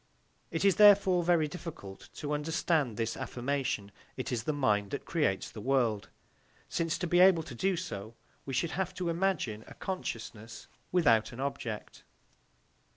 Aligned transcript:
It 0.49 0.65
is 0.65 0.77
therefore 0.77 1.23
very 1.23 1.47
difficult 1.47 2.09
to 2.15 2.33
understand 2.33 2.97
this 2.97 3.15
affirmation, 3.15 3.91
"It 4.17 4.31
is 4.31 4.45
the 4.45 4.51
mind 4.51 4.89
that 4.89 5.05
creates 5.05 5.51
the 5.51 5.61
world," 5.61 6.09
since 6.67 6.97
to 6.97 7.05
be 7.05 7.19
able 7.19 7.43
to 7.43 7.53
do 7.53 7.77
so, 7.77 8.15
we 8.43 8.53
should 8.55 8.71
have 8.71 8.95
to 8.95 9.09
imagine 9.09 9.63
a 9.67 9.75
consciousness 9.75 10.67
without 10.91 11.31
an 11.33 11.39
object. 11.39 12.03